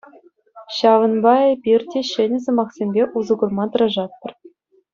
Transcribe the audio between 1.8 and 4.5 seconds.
те ҫӗнӗ сӑмахсемпе усӑ курма тӑрашатпӑр.